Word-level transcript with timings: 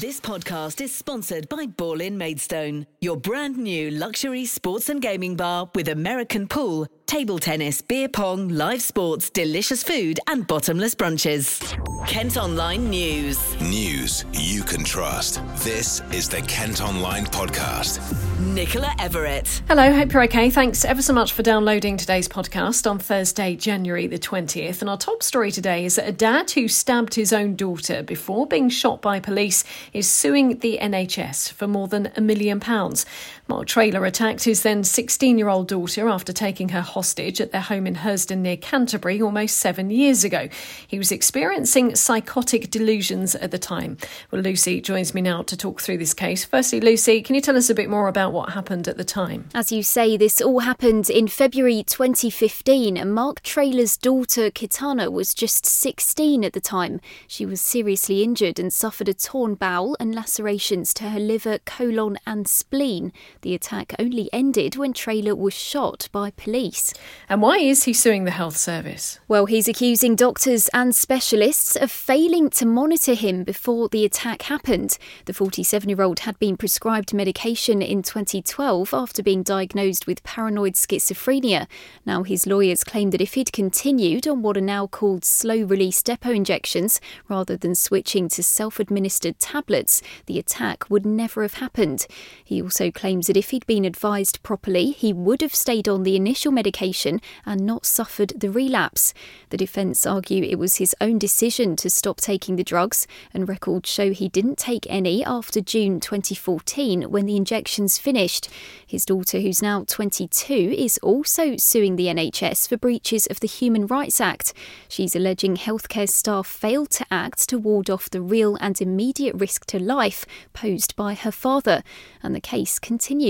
This 0.00 0.20
podcast 0.20 0.80
is 0.80 0.94
sponsored 0.94 1.50
by 1.50 1.66
Ball 1.66 2.00
in 2.00 2.16
Maidstone, 2.16 2.86
your 3.02 3.18
brand 3.18 3.58
new 3.58 3.90
luxury 3.90 4.46
sports 4.46 4.88
and 4.88 5.02
gaming 5.02 5.36
bar 5.36 5.70
with 5.74 5.86
American 5.86 6.48
pool, 6.48 6.86
table 7.12 7.38
tennis, 7.38 7.82
beer 7.82 8.08
pong, 8.08 8.48
live 8.48 8.80
sports, 8.80 9.28
delicious 9.28 9.82
food, 9.82 10.18
and 10.28 10.46
bottomless 10.46 10.94
brunches. 10.94 11.60
Kent 12.06 12.38
Online 12.38 12.88
News. 12.88 13.60
News 13.60 14.24
you 14.32 14.62
can 14.62 14.82
trust. 14.82 15.42
This 15.62 16.00
is 16.10 16.26
the 16.26 16.40
Kent 16.40 16.80
Online 16.80 17.26
Podcast. 17.26 18.00
Nicola 18.40 18.94
Everett. 18.98 19.62
Hello, 19.68 19.92
hope 19.92 20.12
you're 20.12 20.24
okay. 20.24 20.48
Thanks 20.48 20.86
ever 20.86 21.02
so 21.02 21.12
much 21.12 21.34
for 21.34 21.42
downloading 21.42 21.98
today's 21.98 22.28
podcast 22.28 22.90
on 22.90 22.98
Thursday, 22.98 23.56
January 23.56 24.06
the 24.06 24.18
20th. 24.18 24.80
And 24.80 24.88
our 24.88 24.96
top 24.96 25.22
story 25.22 25.52
today 25.52 25.84
is 25.84 25.96
that 25.96 26.08
a 26.08 26.12
dad 26.12 26.50
who 26.50 26.66
stabbed 26.66 27.14
his 27.14 27.32
own 27.32 27.56
daughter 27.56 28.02
before 28.02 28.46
being 28.46 28.70
shot 28.70 29.02
by 29.02 29.20
police 29.20 29.64
is 29.92 30.08
suing 30.08 30.58
the 30.60 30.78
NHS 30.80 31.52
for 31.52 31.68
more 31.68 31.88
than 31.88 32.10
a 32.16 32.22
million 32.22 32.58
pounds. 32.58 33.04
Marc 33.52 33.66
Traylor 33.66 34.06
attacked 34.06 34.44
his 34.44 34.62
then 34.62 34.82
16 34.82 35.36
year 35.36 35.50
old 35.50 35.68
daughter 35.68 36.08
after 36.08 36.32
taking 36.32 36.70
her 36.70 36.80
hostage 36.80 37.38
at 37.38 37.52
their 37.52 37.60
home 37.60 37.86
in 37.86 37.96
Hersden 37.96 38.40
near 38.40 38.56
Canterbury 38.56 39.20
almost 39.20 39.58
seven 39.58 39.90
years 39.90 40.24
ago. 40.24 40.48
He 40.88 40.96
was 40.96 41.12
experiencing 41.12 41.94
psychotic 41.94 42.70
delusions 42.70 43.34
at 43.34 43.50
the 43.50 43.58
time. 43.58 43.98
Well, 44.30 44.40
Lucy 44.40 44.80
joins 44.80 45.12
me 45.12 45.20
now 45.20 45.42
to 45.42 45.54
talk 45.54 45.82
through 45.82 45.98
this 45.98 46.14
case. 46.14 46.46
Firstly, 46.46 46.80
Lucy, 46.80 47.20
can 47.20 47.34
you 47.34 47.42
tell 47.42 47.58
us 47.58 47.68
a 47.68 47.74
bit 47.74 47.90
more 47.90 48.08
about 48.08 48.32
what 48.32 48.54
happened 48.54 48.88
at 48.88 48.96
the 48.96 49.04
time? 49.04 49.50
As 49.52 49.70
you 49.70 49.82
say, 49.82 50.16
this 50.16 50.40
all 50.40 50.60
happened 50.60 51.10
in 51.10 51.28
February 51.28 51.82
2015, 51.82 52.96
and 52.96 53.14
Marc 53.14 53.42
Traylor's 53.42 53.98
daughter, 53.98 54.50
Kitana, 54.50 55.12
was 55.12 55.34
just 55.34 55.66
16 55.66 56.42
at 56.42 56.54
the 56.54 56.60
time. 56.60 57.02
She 57.26 57.44
was 57.44 57.60
seriously 57.60 58.22
injured 58.22 58.58
and 58.58 58.72
suffered 58.72 59.10
a 59.10 59.14
torn 59.14 59.56
bowel 59.56 59.94
and 60.00 60.14
lacerations 60.14 60.94
to 60.94 61.10
her 61.10 61.20
liver, 61.20 61.58
colon, 61.66 62.16
and 62.26 62.48
spleen. 62.48 63.12
The 63.42 63.54
attack 63.54 63.92
only 63.98 64.28
ended 64.32 64.76
when 64.76 64.92
Traylor 64.92 65.34
was 65.34 65.52
shot 65.52 66.08
by 66.12 66.30
police. 66.30 66.94
And 67.28 67.42
why 67.42 67.58
is 67.58 67.84
he 67.84 67.92
suing 67.92 68.22
the 68.22 68.30
health 68.30 68.56
service? 68.56 69.18
Well, 69.26 69.46
he's 69.46 69.66
accusing 69.66 70.14
doctors 70.14 70.68
and 70.68 70.94
specialists 70.94 71.74
of 71.74 71.90
failing 71.90 72.50
to 72.50 72.66
monitor 72.66 73.14
him 73.14 73.42
before 73.42 73.88
the 73.88 74.04
attack 74.04 74.42
happened. 74.42 74.96
The 75.24 75.32
47 75.32 75.88
year 75.88 76.02
old 76.02 76.20
had 76.20 76.38
been 76.38 76.56
prescribed 76.56 77.12
medication 77.12 77.82
in 77.82 78.02
2012 78.02 78.94
after 78.94 79.24
being 79.24 79.42
diagnosed 79.42 80.06
with 80.06 80.22
paranoid 80.22 80.74
schizophrenia. 80.74 81.66
Now, 82.06 82.22
his 82.22 82.46
lawyers 82.46 82.84
claim 82.84 83.10
that 83.10 83.20
if 83.20 83.34
he'd 83.34 83.52
continued 83.52 84.28
on 84.28 84.42
what 84.42 84.56
are 84.56 84.60
now 84.60 84.86
called 84.86 85.24
slow 85.24 85.64
release 85.64 86.00
depot 86.00 86.30
injections 86.30 87.00
rather 87.28 87.56
than 87.56 87.74
switching 87.74 88.28
to 88.28 88.42
self 88.44 88.78
administered 88.78 89.40
tablets, 89.40 90.00
the 90.26 90.38
attack 90.38 90.88
would 90.88 91.04
never 91.04 91.42
have 91.42 91.54
happened. 91.54 92.06
He 92.44 92.62
also 92.62 92.92
claims 92.92 93.31
that 93.32 93.38
if 93.38 93.48
he'd 93.48 93.66
been 93.66 93.86
advised 93.86 94.42
properly, 94.42 94.90
he 94.90 95.10
would 95.10 95.40
have 95.40 95.54
stayed 95.54 95.88
on 95.88 96.02
the 96.02 96.16
initial 96.16 96.52
medication 96.52 97.18
and 97.46 97.64
not 97.64 97.86
suffered 97.86 98.30
the 98.36 98.50
relapse. 98.50 99.14
The 99.48 99.56
defence 99.56 100.04
argue 100.04 100.44
it 100.44 100.58
was 100.58 100.76
his 100.76 100.94
own 101.00 101.18
decision 101.18 101.74
to 101.76 101.88
stop 101.88 102.20
taking 102.20 102.56
the 102.56 102.62
drugs, 102.62 103.06
and 103.32 103.48
records 103.48 103.88
show 103.88 104.12
he 104.12 104.28
didn't 104.28 104.58
take 104.58 104.86
any 104.90 105.24
after 105.24 105.62
June 105.62 105.98
2014 105.98 107.04
when 107.04 107.24
the 107.24 107.38
injections 107.38 107.96
finished. 107.96 108.50
His 108.86 109.06
daughter, 109.06 109.40
who's 109.40 109.62
now 109.62 109.84
22, 109.88 110.52
is 110.52 110.98
also 110.98 111.56
suing 111.56 111.96
the 111.96 112.08
NHS 112.08 112.68
for 112.68 112.76
breaches 112.76 113.26
of 113.28 113.40
the 113.40 113.48
Human 113.48 113.86
Rights 113.86 114.20
Act. 114.20 114.52
She's 114.90 115.16
alleging 115.16 115.56
healthcare 115.56 116.06
staff 116.06 116.46
failed 116.46 116.90
to 116.90 117.06
act 117.10 117.48
to 117.48 117.56
ward 117.56 117.88
off 117.88 118.10
the 118.10 118.20
real 118.20 118.58
and 118.60 118.78
immediate 118.78 119.36
risk 119.36 119.64
to 119.68 119.78
life 119.78 120.26
posed 120.52 120.94
by 120.96 121.14
her 121.14 121.32
father, 121.32 121.82
and 122.22 122.34
the 122.34 122.40
case 122.40 122.78
continues. 122.78 123.21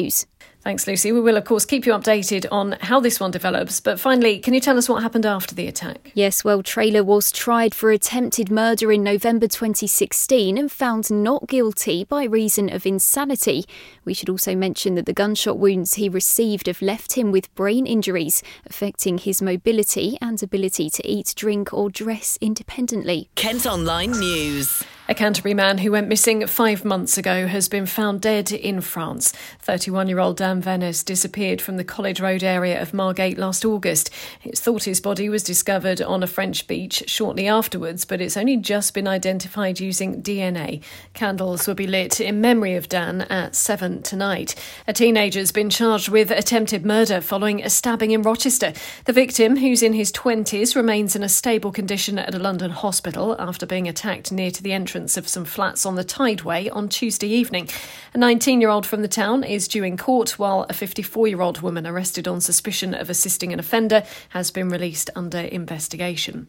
Thanks, 0.62 0.86
Lucy. 0.86 1.10
We 1.10 1.20
will, 1.20 1.36
of 1.36 1.44
course, 1.44 1.64
keep 1.64 1.86
you 1.86 1.92
updated 1.92 2.46
on 2.52 2.76
how 2.82 3.00
this 3.00 3.18
one 3.18 3.32
develops. 3.32 3.80
But 3.80 3.98
finally, 3.98 4.38
can 4.38 4.54
you 4.54 4.60
tell 4.60 4.78
us 4.78 4.88
what 4.88 5.02
happened 5.02 5.26
after 5.26 5.56
the 5.56 5.66
attack? 5.66 6.12
Yes, 6.14 6.44
well, 6.44 6.62
Traylor 6.62 7.02
was 7.02 7.32
tried 7.32 7.74
for 7.74 7.90
attempted 7.90 8.48
murder 8.48 8.92
in 8.92 9.02
November 9.02 9.48
2016 9.48 10.56
and 10.56 10.70
found 10.70 11.10
not 11.10 11.48
guilty 11.48 12.04
by 12.04 12.22
reason 12.24 12.72
of 12.72 12.86
insanity. 12.86 13.64
We 14.04 14.14
should 14.14 14.30
also 14.30 14.54
mention 14.54 14.94
that 14.94 15.06
the 15.06 15.12
gunshot 15.12 15.58
wounds 15.58 15.94
he 15.94 16.08
received 16.08 16.68
have 16.68 16.80
left 16.80 17.14
him 17.14 17.32
with 17.32 17.52
brain 17.56 17.84
injuries, 17.84 18.40
affecting 18.64 19.18
his 19.18 19.42
mobility 19.42 20.16
and 20.20 20.40
ability 20.40 20.90
to 20.90 21.04
eat, 21.04 21.34
drink, 21.34 21.74
or 21.74 21.90
dress 21.90 22.38
independently. 22.40 23.28
Kent 23.34 23.66
Online 23.66 24.12
News. 24.12 24.81
A 25.08 25.14
Canterbury 25.16 25.52
man 25.52 25.78
who 25.78 25.90
went 25.90 26.06
missing 26.06 26.46
five 26.46 26.84
months 26.84 27.18
ago 27.18 27.48
has 27.48 27.68
been 27.68 27.86
found 27.86 28.20
dead 28.20 28.52
in 28.52 28.80
France. 28.80 29.32
31 29.58 30.08
year 30.08 30.20
old 30.20 30.36
Dan 30.36 30.62
Venes 30.62 31.02
disappeared 31.02 31.60
from 31.60 31.76
the 31.76 31.82
College 31.82 32.20
Road 32.20 32.44
area 32.44 32.80
of 32.80 32.94
Margate 32.94 33.36
last 33.36 33.64
August. 33.64 34.10
It's 34.44 34.60
thought 34.60 34.84
his 34.84 35.00
body 35.00 35.28
was 35.28 35.42
discovered 35.42 36.00
on 36.00 36.22
a 36.22 36.28
French 36.28 36.68
beach 36.68 37.02
shortly 37.08 37.48
afterwards, 37.48 38.04
but 38.04 38.20
it's 38.20 38.36
only 38.36 38.56
just 38.56 38.94
been 38.94 39.08
identified 39.08 39.80
using 39.80 40.22
DNA. 40.22 40.80
Candles 41.14 41.66
will 41.66 41.74
be 41.74 41.88
lit 41.88 42.20
in 42.20 42.40
memory 42.40 42.76
of 42.76 42.88
Dan 42.88 43.22
at 43.22 43.56
7 43.56 44.02
tonight. 44.02 44.54
A 44.86 44.92
teenager's 44.92 45.50
been 45.50 45.68
charged 45.68 46.10
with 46.10 46.30
attempted 46.30 46.86
murder 46.86 47.20
following 47.20 47.60
a 47.60 47.70
stabbing 47.70 48.12
in 48.12 48.22
Rochester. 48.22 48.72
The 49.06 49.12
victim, 49.12 49.56
who's 49.56 49.82
in 49.82 49.94
his 49.94 50.12
20s, 50.12 50.76
remains 50.76 51.16
in 51.16 51.24
a 51.24 51.28
stable 51.28 51.72
condition 51.72 52.20
at 52.20 52.36
a 52.36 52.38
London 52.38 52.70
hospital 52.70 53.34
after 53.40 53.66
being 53.66 53.88
attacked 53.88 54.30
near 54.30 54.52
to 54.52 54.62
the 54.62 54.72
entrance 54.72 54.91
of 54.94 55.26
some 55.26 55.46
flats 55.46 55.86
on 55.86 55.94
the 55.94 56.04
Tideway 56.04 56.68
on 56.68 56.86
Tuesday 56.90 57.28
evening. 57.28 57.66
A 58.12 58.18
19 58.18 58.60
year 58.60 58.68
old 58.68 58.84
from 58.84 59.00
the 59.00 59.08
town 59.08 59.42
is 59.42 59.66
due 59.66 59.84
in 59.84 59.96
court, 59.96 60.38
while 60.38 60.66
a 60.68 60.74
54 60.74 61.28
year 61.28 61.40
old 61.40 61.62
woman 61.62 61.86
arrested 61.86 62.28
on 62.28 62.42
suspicion 62.42 62.92
of 62.92 63.08
assisting 63.08 63.54
an 63.54 63.58
offender 63.58 64.04
has 64.30 64.50
been 64.50 64.68
released 64.68 65.08
under 65.16 65.38
investigation. 65.38 66.46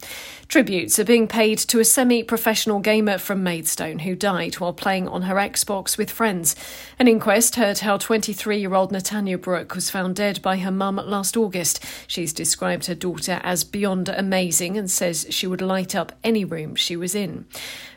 Tributes 0.49 0.99
are 0.99 1.05
being 1.05 1.25
paid 1.25 1.57
to 1.59 1.79
a 1.79 1.85
semi 1.85 2.21
professional 2.21 2.81
gamer 2.81 3.17
from 3.17 3.43
Maidstone 3.43 3.99
who 3.99 4.13
died 4.13 4.55
while 4.55 4.73
playing 4.73 5.07
on 5.07 5.21
her 5.21 5.35
Xbox 5.35 5.97
with 5.97 6.11
friends. 6.11 6.53
An 6.99 7.07
inquest 7.07 7.55
heard 7.55 7.79
how 7.79 7.95
23 7.95 8.57
year 8.57 8.73
old 8.73 8.91
Natanya 8.91 9.39
Brooke 9.39 9.73
was 9.73 9.89
found 9.89 10.17
dead 10.17 10.41
by 10.41 10.57
her 10.57 10.71
mum 10.71 10.97
last 10.97 11.37
August. 11.37 11.81
She's 12.07 12.33
described 12.33 12.87
her 12.87 12.95
daughter 12.95 13.39
as 13.41 13.63
beyond 13.63 14.09
amazing 14.09 14.77
and 14.77 14.91
says 14.91 15.27
she 15.29 15.47
would 15.47 15.61
light 15.61 15.95
up 15.95 16.11
any 16.25 16.43
room 16.43 16.75
she 16.75 16.97
was 16.97 17.15
in. 17.15 17.45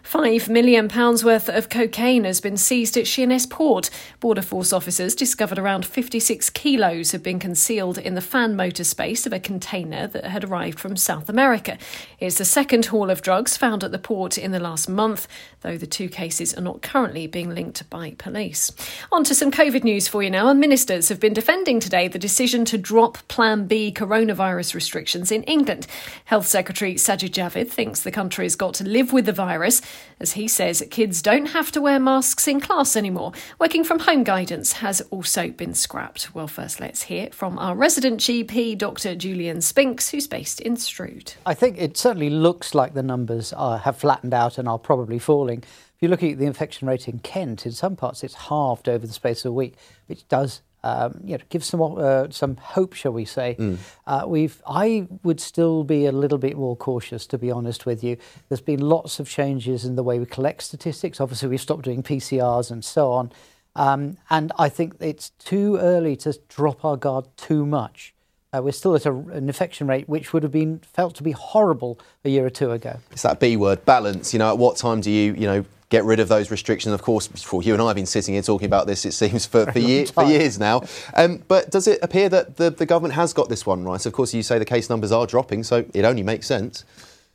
Five 0.07 0.36
million 0.45 0.87
pounds 0.87 1.25
worth 1.25 1.49
of 1.49 1.71
cocaine 1.71 2.25
has 2.25 2.43
been 2.43 2.59
seized 2.59 2.97
at 2.99 3.07
Sheerness 3.07 3.47
Port. 3.47 3.89
Border 4.21 4.43
Force 4.43 4.71
officers 4.71 5.15
discovered 5.15 5.59
around 5.59 5.87
56 5.87 6.51
kilos 6.51 7.13
had 7.13 7.23
been 7.23 7.39
concealed 7.39 7.97
in 7.97 8.15
the 8.15 8.21
fan 8.21 8.55
motor 8.55 8.85
space 8.85 9.25
of 9.25 9.33
a 9.33 9.41
container 9.41 10.07
that 10.07 10.25
had 10.25 10.45
arrived 10.45 10.79
from 10.79 10.95
South 10.95 11.31
America. 11.31 11.79
It's 12.21 12.37
the 12.37 12.45
second 12.45 12.87
haul 12.87 13.09
of 13.09 13.23
drugs 13.23 13.57
found 13.57 13.83
at 13.83 13.93
the 13.93 13.99
port 13.99 14.37
in 14.37 14.53
the 14.53 14.61
last 14.61 14.91
month, 14.91 15.27
though 15.63 15.79
the 15.79 15.87
two 15.87 16.09
cases 16.09 16.53
are 16.55 16.61
not 16.61 16.83
currently 16.83 17.27
being 17.27 17.55
linked 17.55 17.89
by 17.89 18.15
police. 18.19 18.71
On 19.11 19.25
to 19.25 19.35
some 19.35 19.51
COVID 19.51 19.85
news 19.85 20.07
for 20.07 20.23
you 20.23 20.31
now. 20.31 20.53
Ministers 20.53 21.09
have 21.09 21.19
been 21.19 21.33
defending 21.33 21.81
today 21.81 22.09
the 22.09 22.19
decision 22.19 22.67
to 22.67 22.77
drop 22.77 23.27
Plan 23.29 23.67
B 23.67 23.91
coronavirus 23.91 24.75
restrictions 24.75 25.33
in 25.33 25.43
England. 25.45 25.87
Health 26.27 26.47
Secretary 26.47 26.95
Sajid 26.95 27.31
Javid 27.31 27.71
thinks 27.71 28.03
the 28.03 28.11
country 28.11 28.45
has 28.45 28.55
got 28.55 28.75
to 28.75 28.85
live 28.85 29.13
with 29.13 29.25
the 29.25 29.33
virus 29.33 29.81
as 30.27 30.33
he 30.33 30.49
says 30.49 30.83
kids 30.91 31.23
don't 31.23 31.47
have 31.47 31.71
to 31.71 31.81
wear 31.81 32.01
masks 32.01 32.49
in 32.49 32.61
class 32.61 32.97
anymore. 32.97 33.31
Working 33.61 33.85
from 33.85 34.01
home 34.01 34.25
guidance 34.25 34.73
has 34.73 35.01
also 35.13 35.51
been 35.51 35.73
scrapped. 35.73 36.35
Well, 36.35 36.49
first 36.49 36.81
let's 36.81 37.03
hear 37.03 37.29
from 37.31 37.57
our 37.61 37.77
resident 37.77 38.19
GP, 38.19 38.77
Dr. 38.77 39.15
Julian 39.15 39.61
Spinks, 39.61 40.09
who's 40.09 40.27
based 40.27 40.61
in 40.61 40.77
Strood. 40.77 41.35
I 41.47 41.55
think 41.55 41.79
it 41.79 41.97
certainly 41.97 42.29
looks 42.29 42.75
like 42.75 42.95
the 42.95 43.05
numbers 43.05 43.53
are, 43.53 43.79
have 43.79 43.99
flattened 43.99 44.35
out 44.35 44.59
and 44.59 44.69
are 44.69 44.81
probably 44.81 45.21
falling. 45.21 45.59
If 45.61 45.95
you're 46.01 46.11
looking 46.11 46.33
at 46.33 46.39
the 46.39 46.47
infection 46.47 46.89
rate 46.89 47.07
in 47.07 47.21
Kent, 47.21 47.65
in 47.65 47.71
some 47.71 47.95
parts 47.95 48.25
it's 48.25 48.35
halved 48.35 48.89
over 48.89 49.07
the 49.07 49.13
space 49.13 49.45
of 49.45 49.51
a 49.51 49.55
week, 49.55 49.77
which 50.09 50.27
does 50.27 50.61
um, 50.83 51.21
you 51.25 51.37
know, 51.37 51.45
give 51.49 51.65
some 51.65 51.81
uh, 51.81 52.29
some 52.31 52.57
hope, 52.57 52.95
shall 52.95 53.13
we 53.13 53.25
say? 53.25 53.57
Mm. 53.59 53.79
Uh, 54.07 54.25
we've 54.27 54.63
I 54.67 55.09
would 55.23 55.41
still 55.41 55.85
be 55.85 56.07
a 56.07 56.13
little 56.13 56.39
bit 56.39 56.57
more 56.57 56.77
cautious, 56.77 57.27
to 57.27 57.39
be 57.39 57.51
honest 57.51 57.87
with 57.87 58.05
you. 58.05 58.17
There's 58.49 58.61
been 58.61 58.81
lots 58.81 59.19
of 59.19 59.29
changes 59.29 59.85
in 59.85 59.97
the 59.97 60.03
way 60.03 60.19
we 60.19 60.27
collect 60.27 60.63
statistics. 60.63 61.21
Obviously, 61.21 61.49
we've 61.49 61.61
stopped 61.61 61.83
doing 61.83 62.03
PCRs 62.03 62.71
and 62.71 62.85
so 62.85 63.11
on, 63.13 63.33
um, 63.75 64.17
and 64.31 64.53
I 64.59 64.69
think 64.69 64.95
it's 65.01 65.31
too 65.31 65.77
early 65.77 66.17
to 66.17 66.39
drop 66.49 66.85
our 66.85 66.97
guard 66.97 67.27
too 67.37 67.67
much. 67.67 68.15
Uh, 68.53 68.63
we're 68.63 68.73
still 68.73 68.95
at 68.95 69.05
a, 69.07 69.13
an 69.13 69.49
infection 69.49 69.87
rate 69.87 70.09
which 70.09 70.33
would 70.33 70.43
have 70.43 70.53
been 70.53 70.79
felt 70.79 71.15
to 71.17 71.23
be 71.23 71.33
horrible 71.33 71.99
a 72.25 72.29
year 72.29 72.47
or 72.47 72.51
two 72.51 72.71
ago. 72.71 72.99
It's 73.11 73.23
that 73.23 73.41
B 73.41 73.57
word, 73.57 73.85
balance. 73.85 74.33
You 74.33 74.39
know, 74.39 74.51
at 74.51 74.59
what 74.59 74.77
time 74.77 75.01
do 75.01 75.11
you, 75.11 75.35
you 75.35 75.47
know, 75.47 75.65
get 75.89 76.05
rid 76.05 76.21
of 76.21 76.29
those 76.29 76.51
restrictions. 76.51 76.93
Of 76.93 77.03
course, 77.03 77.29
before 77.29 77.63
you 77.63 77.73
and 77.73 77.83
I 77.83 77.87
have 77.87 77.97
been 77.97 78.07
sitting 78.07 78.35
here 78.35 78.43
talking 78.43 78.67
about 78.67 78.87
this, 78.87 79.05
it 79.05 79.13
seems, 79.13 79.47
for, 79.47 79.71
for, 79.71 79.79
year, 79.91 80.07
for 80.07 80.25
years 80.25 80.59
now. 80.59 80.83
Um, 81.15 81.43
but 81.49 81.71
does 81.71 81.87
it 81.87 81.99
appear 82.03 82.29
that 82.29 82.57
the, 82.57 82.71
the 82.71 82.87
government 82.87 83.15
has 83.15 83.33
got 83.33 83.49
this 83.49 83.65
one 83.65 83.85
right? 83.85 84.05
Of 84.05 84.13
course, 84.13 84.35
you 84.35 84.43
say 84.43 84.59
the 84.59 84.65
case 84.65 84.91
numbers 84.91 85.13
are 85.13 85.27
dropping, 85.27 85.63
so 85.63 85.85
it 85.95 86.05
only 86.05 86.23
makes 86.23 86.47
sense. 86.47 86.85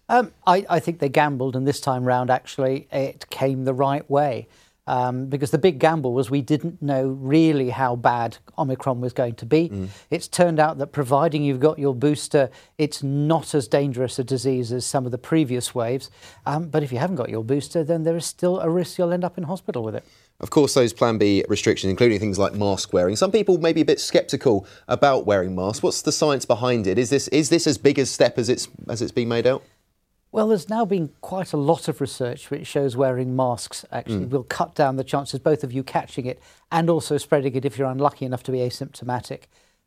Um, 0.09 0.33
I, 0.45 0.65
I, 0.69 0.79
think 0.79 0.99
they 0.99 1.07
gambled, 1.07 1.55
and 1.55 1.65
this 1.65 1.79
time 1.79 2.03
round, 2.03 2.29
actually, 2.29 2.87
it 2.91 3.25
came 3.29 3.63
the 3.63 3.73
right 3.73 4.09
way. 4.09 4.47
Um, 4.91 5.27
because 5.27 5.51
the 5.51 5.57
big 5.57 5.79
gamble 5.79 6.11
was 6.11 6.29
we 6.29 6.41
didn't 6.41 6.81
know 6.81 7.07
really 7.07 7.69
how 7.69 7.95
bad 7.95 8.37
Omicron 8.57 8.99
was 8.99 9.13
going 9.13 9.35
to 9.35 9.45
be. 9.45 9.69
Mm. 9.69 9.87
It's 10.09 10.27
turned 10.27 10.59
out 10.59 10.79
that 10.79 10.87
providing 10.87 11.45
you've 11.45 11.61
got 11.61 11.79
your 11.79 11.95
booster, 11.95 12.49
it's 12.77 13.01
not 13.01 13.55
as 13.55 13.69
dangerous 13.69 14.19
a 14.19 14.25
disease 14.25 14.73
as 14.73 14.85
some 14.85 15.05
of 15.05 15.13
the 15.13 15.17
previous 15.17 15.73
waves. 15.73 16.11
Um, 16.45 16.67
but 16.67 16.83
if 16.83 16.91
you 16.91 16.97
haven't 16.97 17.15
got 17.15 17.29
your 17.29 17.41
booster, 17.41 17.85
then 17.85 18.03
there 18.03 18.17
is 18.17 18.25
still 18.25 18.59
a 18.59 18.69
risk 18.69 18.97
you'll 18.97 19.13
end 19.13 19.23
up 19.23 19.37
in 19.37 19.45
hospital 19.45 19.81
with 19.81 19.95
it. 19.95 20.03
Of 20.41 20.49
course, 20.49 20.73
those 20.73 20.91
Plan 20.91 21.17
B 21.17 21.45
restrictions, 21.47 21.89
including 21.89 22.19
things 22.19 22.37
like 22.37 22.53
mask 22.53 22.91
wearing. 22.91 23.15
Some 23.15 23.31
people 23.31 23.59
may 23.59 23.71
be 23.71 23.81
a 23.81 23.85
bit 23.85 24.01
sceptical 24.01 24.67
about 24.89 25.25
wearing 25.25 25.55
masks. 25.55 25.81
What's 25.81 26.01
the 26.01 26.11
science 26.11 26.43
behind 26.43 26.85
it? 26.85 26.97
Is 26.97 27.09
this 27.09 27.29
is 27.29 27.47
this 27.47 27.65
as 27.65 27.77
big 27.77 27.97
a 27.97 28.05
step 28.05 28.37
as 28.37 28.49
it's 28.49 28.67
as 28.89 29.01
it's 29.01 29.13
been 29.13 29.29
made 29.29 29.47
out? 29.47 29.63
Well, 30.33 30.47
there's 30.47 30.69
now 30.69 30.85
been 30.85 31.09
quite 31.19 31.51
a 31.51 31.57
lot 31.57 31.89
of 31.89 31.99
research 31.99 32.49
which 32.49 32.65
shows 32.65 32.95
wearing 32.95 33.35
masks 33.35 33.85
actually 33.91 34.25
mm. 34.25 34.29
will 34.29 34.43
cut 34.43 34.75
down 34.75 34.95
the 34.95 35.03
chances 35.03 35.39
both 35.39 35.63
of 35.63 35.73
you 35.73 35.83
catching 35.83 36.25
it 36.25 36.41
and 36.71 36.89
also 36.89 37.17
spreading 37.17 37.53
it 37.55 37.65
if 37.65 37.77
you're 37.77 37.89
unlucky 37.89 38.25
enough 38.25 38.43
to 38.43 38.51
be 38.51 38.59
asymptomatic. 38.59 39.43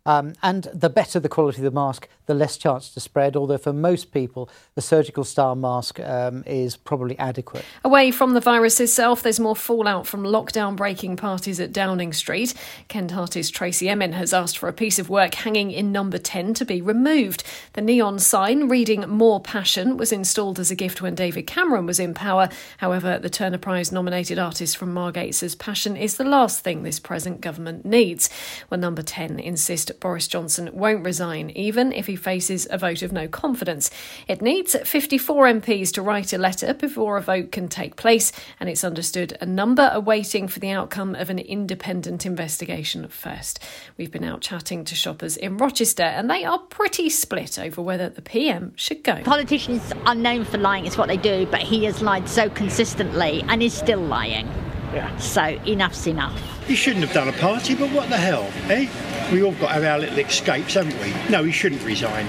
Um, 0.06 0.35
and 0.43 0.65
the 0.75 0.91
better 0.91 1.19
the 1.19 1.29
quality 1.29 1.59
of 1.59 1.65
the 1.65 1.71
mask, 1.71 2.09
the 2.27 2.35
less 2.35 2.56
chance 2.56 2.91
to 2.91 3.01
spread. 3.01 3.37
Although 3.37 3.59
for 3.59 3.73
most 3.73 4.12
people, 4.12 4.51
the 4.75 4.83
surgical 4.83 5.25
style 5.25 5.55
mask 5.55 5.99
um, 6.01 6.45
is 6.47 6.77
probably 6.77 7.19
adequate. 7.19 7.65
Away 7.83 8.11
from 8.11 8.35
the 8.35 8.41
virus 8.41 8.81
itself, 8.81 9.23
there's 9.23 9.41
more 9.41 9.56
fallout 9.56 10.06
from 10.06 10.23
lockdown 10.23 10.77
breaking 10.77 11.17
parties 11.17 11.59
at 11.59 11.73
Downing 11.73 12.12
Street. 12.12 12.55
Kent 12.89 13.17
artist 13.17 13.55
Tracey 13.55 13.89
Emin 13.89 14.12
has 14.12 14.35
asked 14.35 14.59
for 14.59 14.69
a 14.69 14.75
piece 14.75 14.99
of 14.99 15.09
work 15.09 15.35
hanging 15.35 15.71
in 15.71 15.91
number 15.91 16.19
10 16.19 16.53
to 16.55 16.65
be 16.67 16.83
removed. 16.83 17.43
The 17.73 17.81
neon 17.81 18.19
sign 18.19 18.69
reading 18.69 19.09
More 19.09 19.41
Passion 19.41 19.97
was 19.97 20.12
installed 20.12 20.59
as 20.59 20.71
a 20.71 20.77
gift 20.77 21.01
when 21.01 21.15
David 21.15 21.47
Cameron 21.47 21.87
was 21.87 21.99
in 21.99 22.12
power. 22.12 22.51
However, 22.79 23.19
the 23.19 23.31
Turner 23.31 23.59
Prize 23.59 23.91
nominated 23.91 24.39
artist 24.39 24.77
from 24.77 24.93
Margate 24.93 25.35
says 25.35 25.55
passion 25.55 25.97
is 25.97 26.17
the 26.17 26.25
last 26.25 26.61
thing 26.61 26.83
this 26.83 27.01
present 27.01 27.41
government 27.41 27.87
needs. 27.87 28.29
When 28.69 28.81
number 28.81 29.03
10 29.03 29.39
insists 29.39 29.94
Boris 30.00 30.29
Johnson 30.29 30.70
won't 30.73 31.05
resign, 31.05 31.50
even 31.50 31.93
if 31.93 32.06
he 32.06 32.17
faces 32.17 32.67
a 32.70 32.79
vote 32.79 33.02
of 33.02 33.12
no 33.12 33.29
confidence. 33.29 33.91
It 34.29 34.43
needs 34.43 34.75
54 34.75 35.46
MPs 35.46 35.93
to 35.93 36.02
write 36.02 36.32
a 36.32 36.38
letter 36.38 36.75
before 36.75 37.17
a 37.17 37.23
vote 37.23 37.52
can 37.52 37.69
take 37.69 37.96
place, 37.96 38.32
and 38.61 38.69
it's 38.69 38.85
understood 38.85 39.37
a 39.41 39.46
number 39.46 39.82
are 39.82 40.00
waiting 40.00 40.49
for 40.49 40.61
the 40.61 40.70
outcome 40.70 41.14
of 41.14 41.31
an 41.31 41.38
independent 41.38 42.26
investigation 42.26 43.08
first. 43.08 43.61
We've 43.96 44.11
been 44.11 44.25
out 44.25 44.41
chatting 44.41 44.85
to 44.85 44.94
shoppers 44.94 45.37
in 45.37 45.56
Rochester, 45.56 46.02
and 46.02 46.31
they 46.31 46.44
are 46.44 46.58
pretty 46.58 47.11
split 47.11 47.58
over 47.58 47.82
whether 47.82 48.08
the 48.08 48.23
PM 48.23 48.73
should 48.76 49.02
go. 49.02 49.23
Politicians 49.23 49.93
are 50.06 50.14
known 50.14 50.44
for 50.44 50.58
lying, 50.58 50.87
it's 50.87 50.99
what 50.99 51.08
they 51.08 51.17
do, 51.17 51.46
but 51.46 51.61
he 51.61 51.85
has 51.85 52.02
lied 52.02 52.29
so 52.29 52.49
consistently 52.50 53.44
and 53.49 53.62
is 53.62 53.75
still 53.75 54.00
lying. 54.00 54.46
Yeah. 54.93 55.17
So 55.17 55.43
enough's 55.43 56.06
enough. 56.06 56.41
He 56.67 56.76
shouldn't 56.76 57.05
have 57.05 57.12
done 57.12 57.29
a 57.29 57.32
party, 57.32 57.75
but 57.75 57.91
what 57.91 58.08
the 58.08 58.17
hell, 58.17 58.50
eh? 58.70 58.88
We 59.32 59.43
all 59.43 59.53
got 59.53 59.71
have 59.73 59.85
our 59.85 59.99
little 59.99 60.19
escapes, 60.19 60.75
haven't 60.75 61.00
we? 61.00 61.12
No, 61.31 61.43
he 61.43 61.50
shouldn't 61.50 61.82
resign. 61.82 62.26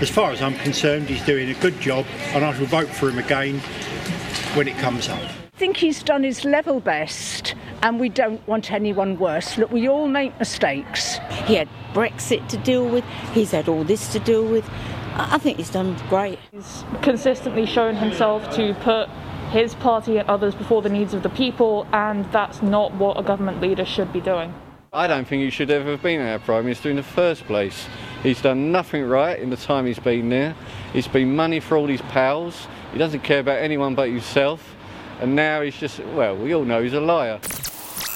As 0.00 0.10
far 0.10 0.30
as 0.30 0.42
I'm 0.42 0.54
concerned, 0.56 1.08
he's 1.08 1.24
doing 1.24 1.48
a 1.50 1.54
good 1.54 1.80
job, 1.80 2.04
and 2.32 2.44
I 2.44 2.52
shall 2.54 2.66
vote 2.66 2.88
for 2.88 3.08
him 3.08 3.18
again 3.18 3.60
when 4.54 4.68
it 4.68 4.76
comes 4.78 5.08
up. 5.08 5.20
I 5.20 5.56
think 5.56 5.76
he's 5.76 6.02
done 6.02 6.22
his 6.22 6.44
level 6.44 6.80
best, 6.80 7.54
and 7.82 7.98
we 7.98 8.08
don't 8.08 8.46
want 8.46 8.70
anyone 8.70 9.18
worse. 9.18 9.56
Look, 9.56 9.72
we 9.72 9.88
all 9.88 10.06
make 10.06 10.38
mistakes. 10.38 11.18
He 11.46 11.54
had 11.54 11.68
Brexit 11.92 12.46
to 12.48 12.56
deal 12.58 12.86
with, 12.88 13.04
he's 13.32 13.52
had 13.52 13.68
all 13.68 13.84
this 13.84 14.12
to 14.12 14.20
deal 14.20 14.44
with. 14.44 14.68
I 15.16 15.38
think 15.38 15.58
he's 15.58 15.70
done 15.70 15.96
great. 16.08 16.38
He's 16.52 16.84
consistently 17.02 17.66
shown 17.66 17.96
himself 17.96 18.54
to 18.56 18.74
put 18.74 19.08
his 19.50 19.74
party 19.76 20.18
and 20.18 20.28
others 20.28 20.54
before 20.54 20.82
the 20.82 20.88
needs 20.88 21.14
of 21.14 21.22
the 21.22 21.30
people, 21.30 21.86
and 21.92 22.24
that's 22.32 22.62
not 22.62 22.92
what 22.94 23.18
a 23.18 23.22
government 23.22 23.60
leader 23.60 23.84
should 23.84 24.12
be 24.12 24.20
doing. 24.20 24.52
I 24.94 25.08
don't 25.08 25.26
think 25.26 25.42
he 25.42 25.50
should 25.50 25.72
ever 25.72 25.90
have 25.90 26.02
been 26.02 26.20
our 26.20 26.38
Prime 26.38 26.66
Minister 26.66 26.88
in 26.88 26.94
the 26.94 27.02
first 27.02 27.44
place. 27.46 27.88
He's 28.22 28.40
done 28.40 28.70
nothing 28.70 29.04
right 29.04 29.36
in 29.36 29.50
the 29.50 29.56
time 29.56 29.86
he's 29.86 29.98
been 29.98 30.28
there. 30.28 30.54
It's 30.94 31.08
been 31.08 31.34
money 31.34 31.58
for 31.58 31.76
all 31.76 31.88
his 31.88 32.00
pals. 32.02 32.68
He 32.92 32.98
doesn't 32.98 33.24
care 33.24 33.40
about 33.40 33.58
anyone 33.58 33.96
but 33.96 34.08
himself. 34.08 34.76
And 35.20 35.34
now 35.34 35.62
he's 35.62 35.76
just, 35.76 35.98
well, 35.98 36.36
we 36.36 36.54
all 36.54 36.64
know 36.64 36.80
he's 36.80 36.92
a 36.92 37.00
liar. 37.00 37.40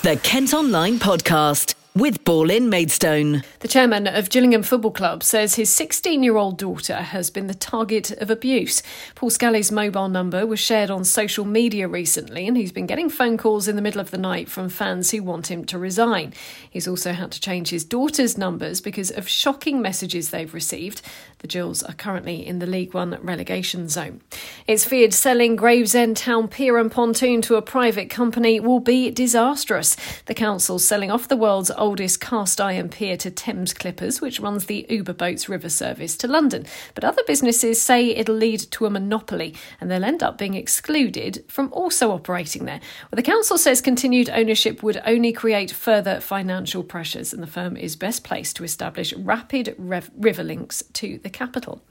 The 0.05 0.21
Kent 0.23 0.55
Online 0.55 1.01
Podcast 1.01 1.75
with 1.95 2.23
Ball 2.25 2.51
in 2.51 2.69
Maidstone. 2.69 3.43
The 3.61 3.69
chairman 3.69 4.07
of 4.07 4.31
Gillingham 4.31 4.63
Football 4.63 4.93
Club 4.93 5.23
says 5.23 5.57
his 5.57 5.71
16 5.71 6.23
year 6.23 6.37
old 6.37 6.59
daughter 6.59 6.95
has 6.95 7.31
been 7.31 7.47
the 7.47 7.55
target 7.55 8.13
of 8.13 8.31
abuse. 8.31 8.83
Paul 9.15 9.31
Scally's 9.31 9.73
mobile 9.73 10.09
number 10.09 10.47
was 10.47 10.61
shared 10.61 10.91
on 10.91 11.05
social 11.05 11.45
media 11.45 11.89
recently, 11.89 12.47
and 12.47 12.57
he's 12.57 12.73
been 12.73 12.87
getting 12.87 13.11
phone 13.11 13.37
calls 13.37 13.67
in 13.67 13.77
the 13.77 13.83
middle 13.83 14.01
of 14.01 14.11
the 14.11 14.19
night 14.19 14.49
from 14.49 14.69
fans 14.69 15.11
who 15.11 15.23
want 15.23 15.51
him 15.51 15.65
to 15.65 15.79
resign. 15.79 16.35
He's 16.71 16.87
also 16.87 17.13
had 17.13 17.33
to 17.33 17.41
change 17.41 17.71
his 17.71 17.85
daughter's 17.85 18.39
numbers 18.39 18.81
because 18.81 19.11
of 19.11 19.29
shocking 19.29 19.83
messages 19.83 20.31
they've 20.31 20.55
received. 20.55 21.03
The 21.39 21.49
Gills 21.49 21.83
are 21.83 21.95
currently 21.95 22.47
in 22.47 22.59
the 22.59 22.67
League 22.67 22.95
One 22.95 23.19
relegation 23.23 23.89
zone. 23.89 24.21
It's 24.67 24.85
feared 24.85 25.15
selling 25.15 25.57
Gravesend 25.57 26.17
Town 26.17 26.49
Pier 26.49 26.79
and 26.79 26.91
Pontoon 26.91 27.43
to 27.43 27.57
a 27.57 27.63
private 27.63 28.11
company 28.11 28.61
will 28.61 28.81
be 28.81 29.11
disastrous. 29.11 29.97
The 30.27 30.35
council's 30.35 30.85
selling 30.85 31.11
off 31.11 31.29
the 31.29 31.37
world's 31.37 31.71
oldest 31.79 32.21
cast 32.21 32.61
iron 32.61 32.89
pier 32.89 33.17
to 33.17 33.31
Thames 33.31 33.73
Clippers, 33.73 34.21
which 34.21 34.41
runs 34.41 34.67
the 34.67 34.87
Uber 34.89 35.15
Boats 35.15 35.49
river 35.49 35.69
service 35.69 36.17
to 36.19 36.29
London. 36.29 36.67
But 36.95 37.05
other 37.05 37.23
businesses 37.27 37.81
say 37.81 38.11
it'll 38.11 38.35
lead 38.35 38.61
to 38.73 38.87
a 38.87 38.91
monopoly 38.91 39.55
and 39.81 39.91
they'll 39.91 40.05
end 40.05 40.23
up 40.23 40.39
being 40.39 40.55
excluded 40.55 41.45
from 41.49 41.73
also 41.73 42.11
operating 42.11 42.65
there. 42.65 42.81
Well, 43.11 43.17
the 43.17 43.23
council 43.23 43.59
says 43.59 43.81
continued 43.81 44.31
ownership 44.31 44.83
would 44.83 45.01
only 45.07 45.33
create 45.33 45.71
further 45.71 46.21
financial 46.21 46.83
pressures, 46.83 47.33
and 47.33 47.43
the 47.43 47.47
firm 47.47 47.77
is 47.77 47.97
best 47.97 48.25
placed 48.25 48.57
to 48.57 48.65
establish 48.65 49.13
rapid 49.15 49.75
rev- 49.79 50.11
river 50.17 50.43
links 50.43 50.83
to 50.95 51.19
the 51.23 51.31
capital. 51.31 51.83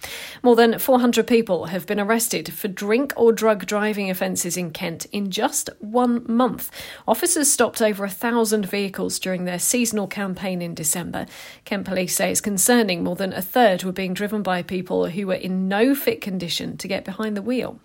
More 0.43 0.55
than 0.55 0.77
400 0.79 1.25
people 1.25 1.65
have 1.65 1.85
been 1.85 1.99
arrested 1.99 2.53
for 2.53 2.67
drink 2.67 3.13
or 3.15 3.31
drug 3.31 3.65
driving 3.65 4.09
offences 4.09 4.57
in 4.57 4.71
Kent 4.71 5.05
in 5.11 5.31
just 5.31 5.69
one 5.79 6.25
month. 6.27 6.71
Officers 7.07 7.51
stopped 7.51 7.81
over 7.81 8.05
a 8.05 8.09
thousand 8.09 8.65
vehicles 8.65 9.19
during 9.19 9.45
their 9.45 9.59
seasonal 9.77 10.07
campaign 10.07 10.59
in 10.59 10.73
December. 10.73 11.27
Kent 11.63 11.85
Police 11.85 12.15
say 12.15 12.31
it's 12.31 12.41
concerning 12.41 13.03
more 13.03 13.15
than 13.15 13.31
a 13.31 13.43
third 13.43 13.83
were 13.83 13.91
being 13.91 14.15
driven 14.15 14.41
by 14.41 14.63
people 14.63 15.07
who 15.07 15.27
were 15.27 15.35
in 15.35 15.67
no 15.67 15.93
fit 15.93 16.19
condition 16.19 16.77
to 16.77 16.87
get 16.87 17.05
behind 17.05 17.37
the 17.37 17.43
wheel. 17.43 17.79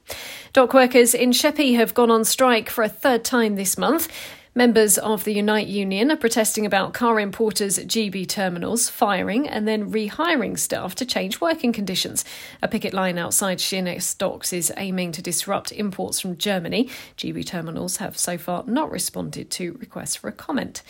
Dock 0.55 0.73
workers 0.73 1.13
in 1.13 1.33
Sheppey 1.33 1.75
have 1.75 1.93
gone 1.93 2.11
on 2.11 2.25
strike 2.25 2.71
for 2.71 2.83
a 2.83 2.89
third 2.89 3.25
time 3.25 3.57
this 3.57 3.77
month. 3.77 4.09
Members 4.55 4.99
of 4.99 5.25
the 5.25 5.33
Unite 5.33 5.67
Union 5.67 6.13
are 6.13 6.17
protesting 6.17 6.67
about 6.67 6.93
car 6.93 7.19
importers 7.19 7.79
GB 7.79 8.29
terminals 8.29 8.87
firing 8.87 9.49
and 9.49 9.67
then 9.67 9.91
rehiring 9.91 10.59
staff 10.59 10.95
to 10.97 11.07
change 11.07 11.41
working 11.41 11.73
conditions. 11.73 12.23
A 12.61 12.69
picket 12.69 12.93
line 12.93 13.17
outside 13.17 13.63
Sheerness 13.63 14.13
docks 14.13 14.53
is 14.53 14.71
aiming 14.77 15.13
to 15.13 15.23
disrupt 15.23 15.73
imports 15.73 16.21
from 16.21 16.37
Germany. 16.37 16.91
GB 17.17 17.47
terminals 17.47 17.97
have 17.97 18.19
so 18.19 18.37
far 18.37 18.63
not 18.67 18.91
responded 18.91 19.51
to 19.53 19.73
requests 19.81 20.17
for 20.17 20.29
a 20.29 20.33
comment. 20.33 20.83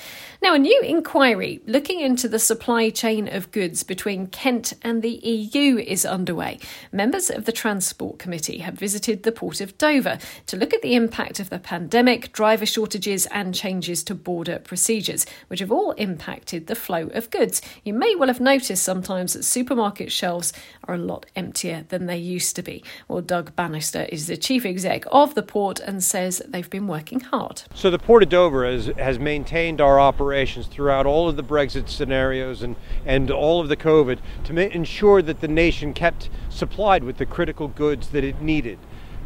Now, 0.43 0.55
a 0.55 0.59
new 0.59 0.81
inquiry 0.83 1.61
looking 1.65 2.01
into 2.01 2.29
the 2.29 2.41
supply 2.41 2.91
chain 2.91 3.29
of 3.29 3.53
goods 3.53 3.85
between 3.85 4.27
Kent 4.27 4.73
and 4.83 5.03
the 5.03 5.21
EU 5.23 5.79
is 5.79 6.05
underway. 6.05 6.59
Members 6.91 7.31
of 7.31 7.45
the 7.45 7.53
Transport 7.53 8.19
Committee 8.19 8.59
have 8.59 8.75
visited 8.75 9.23
the 9.23 9.31
port 9.31 9.61
of 9.61 9.79
Dover 9.79 10.19
to 10.49 10.57
look 10.57 10.75
at 10.75 10.83
the 10.83 10.97
impact 10.97 11.39
of 11.39 11.49
the 11.49 11.61
pandemic, 11.61 12.33
driver 12.33 12.67
shortages, 12.67 13.27
and 13.27 13.52
changes 13.53 14.03
to 14.05 14.15
border 14.15 14.59
procedures, 14.59 15.27
which 15.49 15.61
have 15.61 15.73
all 15.73 15.93
impacted 15.93 16.67
the 16.67 16.75
flow 16.75 17.09
of 17.09 17.31
goods. 17.31 17.63
You 17.85 17.95
may 17.95 18.15
well 18.15 18.29
have 18.29 18.41
noticed 18.41 18.83
sometimes 18.83 19.33
that 19.33 19.45
supermarket 19.45 20.11
shelves 20.11 20.53
are 20.85 20.95
a 20.95 20.99
lot 20.99 21.27
emptier 21.37 21.85
than 21.89 22.07
they 22.07 22.17
used 22.17 22.57
to 22.57 22.63
be. 22.63 22.83
Well, 23.09 23.21
Doug 23.21 23.55
Bannister 23.57 24.07
is 24.11 24.27
the 24.27 24.37
chief 24.37 24.65
exec 24.65 25.05
of 25.11 25.35
the 25.35 25.43
port 25.43 25.81
and 25.81 26.03
says 26.03 26.43
they've 26.49 26.69
been 26.69 26.87
working 26.87 27.21
hard. 27.21 27.63
So 27.75 27.91
the 27.91 27.99
Port 27.99 28.23
of 28.23 28.29
Dover 28.29 28.65
has, 28.65 28.87
has 28.99 29.19
maintained 29.19 29.81
our 29.81 30.01
operations 30.01 30.67
throughout 30.67 31.07
all 31.07 31.29
of 31.29 31.37
the 31.37 31.45
Brexit 31.45 31.89
scenarios 31.89 32.63
and, 32.63 32.77
and 33.05 33.31
all 33.31 33.61
of 33.61 33.69
the 33.69 33.77
COVID 33.77 34.19
to 34.45 34.53
ma- 34.53 34.61
ensure 34.63 35.23
that 35.23 35.41
the 35.41 35.49
nation 35.49 35.95
kept 35.95 36.31
supplied 36.49 37.05
with 37.05 37.19
the 37.19 37.27
critical 37.27 37.69
goods 37.69 38.09
that 38.09 38.25
it 38.25 38.41
needed 38.41 38.79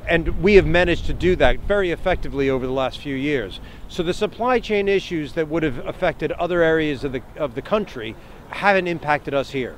and 0.09 0.43
we 0.43 0.55
have 0.55 0.67
managed 0.67 1.07
to 1.07 1.13
do 1.13 1.37
that 1.37 1.59
very 1.61 1.91
effectively 1.91 2.49
over 2.49 2.67
the 2.67 2.73
last 2.73 2.99
few 2.99 3.15
years. 3.15 3.61
So 3.89 4.03
the 4.03 4.15
supply 4.15 4.61
chain 4.61 4.89
issues 4.89 5.33
that 5.33 5.49
would 5.49 5.63
have 5.63 5.85
affected 5.87 6.33
other 6.33 6.63
areas 6.63 7.05
of 7.05 7.13
the 7.13 7.23
of 7.37 7.55
the 7.55 7.63
country 7.63 8.15
haven't 8.51 8.87
impacted 8.87 9.35
us 9.35 9.51
here. 9.51 9.77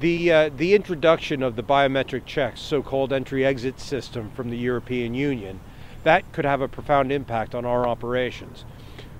The 0.00 0.32
uh, 0.32 0.50
the 0.56 0.74
introduction 0.74 1.42
of 1.42 1.56
the 1.56 1.62
biometric 1.62 2.24
checks, 2.26 2.60
so-called 2.60 3.12
entry-exit 3.12 3.78
system 3.80 4.30
from 4.34 4.50
the 4.50 4.56
European 4.56 5.14
Union, 5.14 5.60
that 6.04 6.32
could 6.32 6.44
have 6.44 6.60
a 6.60 6.68
profound 6.68 7.12
impact 7.12 7.54
on 7.54 7.64
our 7.64 7.86
operations. 7.86 8.64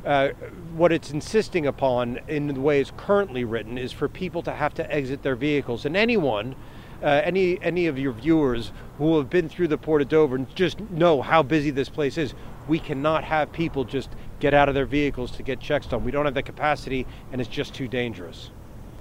Uh, 0.05 0.29
what 0.75 0.91
it's 0.91 1.11
insisting 1.11 1.67
upon 1.67 2.19
in 2.27 2.47
the 2.47 2.59
way 2.59 2.81
it's 2.81 2.93
currently 2.97 3.45
written 3.45 3.77
is 3.77 3.93
for 3.93 4.09
people 4.09 4.43
to 4.43 4.53
have 4.53 4.73
to 4.73 4.91
exit 4.91 5.23
their 5.23 5.37
vehicles, 5.37 5.85
and 5.85 5.95
anyone 5.97 6.57
uh, 7.03 7.23
any 7.25 7.61
any 7.63 7.87
of 7.87 7.99
your 7.99 8.13
viewers 8.13 8.73
who 8.99 9.17
have 9.17 9.31
been 9.31 9.49
through 9.49 9.69
the 9.69 9.79
Port 9.79 10.03
of 10.03 10.09
Dover 10.09 10.37
and 10.37 10.55
just 10.55 10.81
know 10.91 11.23
how 11.23 11.43
busy 11.43 11.71
this 11.71 11.89
place 11.89 12.19
is 12.19 12.35
we 12.69 12.79
cannot 12.79 13.25
have 13.25 13.53
people 13.53 13.85
just 13.85 14.11
get 14.39 14.55
out 14.55 14.69
of 14.69 14.75
their 14.75 14.87
vehicles 14.87 15.33
to 15.33 15.43
get 15.43 15.61
checks 15.61 15.87
done. 15.87 16.05
We 16.05 16.13
don't 16.13 16.25
have 16.25 16.35
the 16.35 16.43
capacity, 16.43 17.07
and 17.33 17.41
it's 17.41 17.51
just 17.51 17.75
too 17.75 17.89
dangerous. 17.89 18.51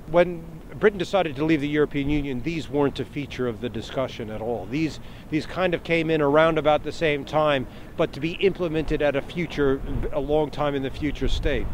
When 0.10 0.44
Britain 0.80 0.98
decided 0.98 1.36
to 1.36 1.46
leave 1.46 1.62
the 1.62 1.68
European 1.68 2.10
Union, 2.10 2.42
these 2.42 2.68
weren't 2.68 3.00
a 3.00 3.06
feature 3.06 3.48
of 3.48 3.62
the 3.62 3.70
discussion 3.70 4.32
at 4.32 4.42
all. 4.42 4.66
These 4.66 5.00
these 5.30 5.46
kind 5.46 5.76
of 5.76 5.84
came 5.84 6.10
in 6.10 6.20
around 6.20 6.58
about 6.58 6.84
the 6.84 6.92
same 6.92 7.26
time, 7.26 7.68
but 7.96 8.12
to 8.14 8.20
be 8.20 8.32
implemented 8.32 9.04
at 9.04 9.16
a 9.16 9.22
future, 9.22 9.80
a 10.12 10.20
long 10.20 10.50
time 10.50 10.74
in 10.74 10.82
the 10.82 10.90
future 10.90 11.28
state. 11.28 11.68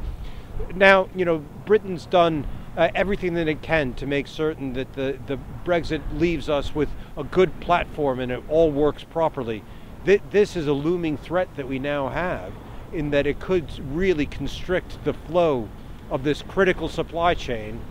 Now, 0.76 1.08
you 1.16 1.24
know, 1.24 1.44
Britain's 1.66 2.06
done 2.06 2.46
uh, 2.78 2.90
everything 2.94 3.34
that 3.36 3.48
it 3.48 3.62
can 3.62 3.94
to 3.94 4.06
make 4.06 4.28
certain 4.28 4.74
that 4.74 4.94
the, 4.94 5.18
the 5.28 5.40
Brexit 5.66 6.02
leaves 6.20 6.50
us 6.50 6.76
with 6.76 6.90
a 7.18 7.24
good 7.24 7.60
platform 7.60 8.20
and 8.20 8.32
it 8.32 8.44
all 8.50 8.72
works 8.72 9.04
properly. 9.04 9.64
Th- 10.06 10.22
this 10.32 10.56
is 10.56 10.68
a 10.68 10.74
looming 10.74 11.18
threat 11.18 11.56
that 11.56 11.68
we 11.68 11.80
now 11.80 12.10
have 12.10 12.54
in 12.92 13.12
that 13.12 13.26
it 13.26 13.40
could 13.40 13.72
really 13.94 14.26
constrict 14.26 15.04
the 15.04 15.14
flow 15.14 15.70
of 16.10 16.24
this 16.24 16.42
critical 16.42 16.88
supply 16.88 17.34
chain 17.34 17.82